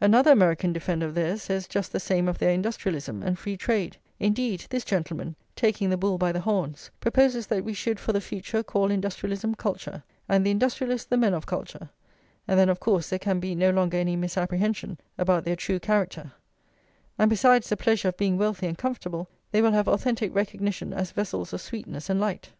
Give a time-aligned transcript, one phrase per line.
[0.00, 3.96] Another American defender of theirs says just the same of their industrialism and free trade;
[4.20, 8.20] indeed, this gentleman, taking the bull by the horns, proposes that we should for the
[8.20, 11.90] future call industrialism culture, and the industrialists the men of culture,
[12.46, 16.30] and then of course there can be no longer any misapprehension about their true character;
[17.18, 21.10] and besides the pleasure of being wealthy and comfortable, they will have authentic recognition as
[21.10, 22.50] vessels of sweetness and light.